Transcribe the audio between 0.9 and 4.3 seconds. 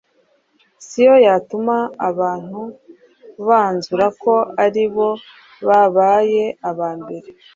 yo yatuma abantu banzura